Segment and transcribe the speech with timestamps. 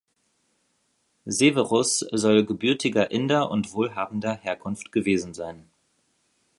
[1.27, 5.69] Severus soll gebürtiger Inder und wohlhabender Herkunft gewesen sein.